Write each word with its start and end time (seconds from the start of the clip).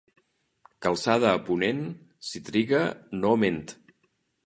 Calçada 0.85 1.27
a 1.33 1.43
ponent, 1.51 1.85
si 2.31 2.43
triga, 2.51 2.83
no 3.23 3.39
ment. 3.47 3.65